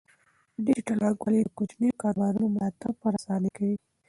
[0.65, 3.75] ډیجیټل بانکوالي د کوچنیو کاروبارونو ملاتړ په اسانۍ کوي.